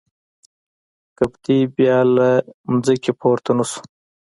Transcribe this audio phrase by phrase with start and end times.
[1.17, 2.29] قبطي بیا له
[2.85, 3.79] ځمکې پورته نه شو.